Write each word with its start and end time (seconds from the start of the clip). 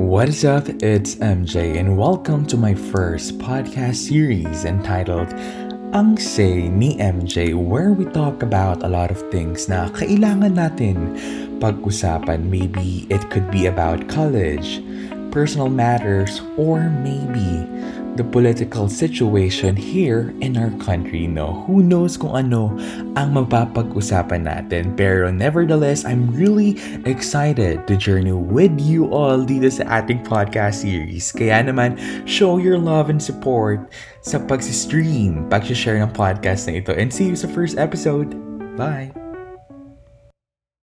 What 0.00 0.32
is 0.32 0.48
up? 0.48 0.64
It's 0.80 1.16
MJ, 1.20 1.76
and 1.76 1.98
welcome 1.98 2.48
to 2.48 2.56
my 2.56 2.72
first 2.72 3.36
podcast 3.36 4.08
series 4.08 4.64
entitled 4.64 5.28
Ang 5.92 6.16
Say 6.16 6.72
ni 6.72 6.96
MJ, 6.96 7.52
where 7.52 7.92
we 7.92 8.08
talk 8.08 8.40
about 8.40 8.80
a 8.80 8.88
lot 8.88 9.12
of 9.12 9.20
things 9.28 9.68
na 9.68 9.92
kailangan 9.92 10.56
natin 10.56 11.20
pag-usapan. 11.60 12.48
Maybe 12.48 13.04
it 13.12 13.28
could 13.28 13.52
be 13.52 13.68
about 13.68 14.08
college, 14.08 14.80
personal 15.36 15.68
matters, 15.68 16.40
or 16.56 16.88
maybe 17.04 17.68
the 18.16 18.24
political 18.24 18.88
situation 18.88 19.76
here 19.76 20.34
in 20.40 20.56
our 20.56 20.70
country, 20.82 21.26
no? 21.26 21.64
Who 21.66 21.82
knows 21.82 22.16
kung 22.16 22.34
ano 22.34 22.74
ang 23.14 23.34
mapapag-usapan 23.36 24.46
natin. 24.46 24.98
Pero 24.98 25.30
nevertheless, 25.30 26.04
I'm 26.04 26.30
really 26.34 26.76
excited 27.06 27.86
to 27.86 27.94
journey 27.94 28.34
with 28.34 28.74
you 28.80 29.08
all 29.14 29.42
dito 29.46 29.70
sa 29.70 30.02
ating 30.02 30.26
podcast 30.26 30.82
series. 30.82 31.30
Kaya 31.30 31.62
naman, 31.62 31.96
show 32.26 32.58
your 32.58 32.78
love 32.78 33.08
and 33.08 33.22
support 33.22 33.90
sa 34.20 34.42
pag-stream, 34.42 35.46
pag-share 35.48 36.02
ng 36.02 36.12
podcast 36.12 36.66
na 36.66 36.82
ito. 36.82 36.92
And 36.92 37.08
see 37.08 37.30
you 37.30 37.38
sa 37.38 37.46
first 37.48 37.78
episode. 37.78 38.34
Bye! 38.74 39.29